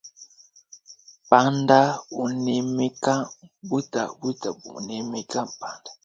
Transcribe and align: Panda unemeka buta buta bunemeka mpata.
Panda 1.29 1.81
unemeka 2.23 3.13
buta 3.69 4.03
buta 4.19 4.49
bunemeka 4.61 5.39
mpata. 5.51 5.91